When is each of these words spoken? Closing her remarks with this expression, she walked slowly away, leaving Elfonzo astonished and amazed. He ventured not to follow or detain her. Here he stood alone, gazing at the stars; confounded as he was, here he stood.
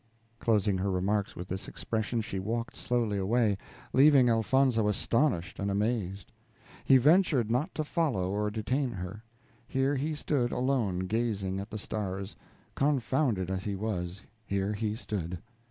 Closing 0.39 0.79
her 0.79 0.89
remarks 0.89 1.35
with 1.35 1.47
this 1.47 1.67
expression, 1.67 2.21
she 2.21 2.39
walked 2.39 2.75
slowly 2.75 3.19
away, 3.19 3.55
leaving 3.93 4.29
Elfonzo 4.29 4.87
astonished 4.87 5.59
and 5.59 5.69
amazed. 5.69 6.31
He 6.83 6.97
ventured 6.97 7.51
not 7.51 7.75
to 7.75 7.83
follow 7.83 8.31
or 8.31 8.49
detain 8.49 8.93
her. 8.93 9.23
Here 9.67 9.95
he 9.97 10.15
stood 10.15 10.51
alone, 10.51 11.01
gazing 11.01 11.59
at 11.59 11.69
the 11.69 11.77
stars; 11.77 12.35
confounded 12.73 13.51
as 13.51 13.65
he 13.65 13.75
was, 13.75 14.23
here 14.43 14.73
he 14.73 14.95
stood. 14.95 15.37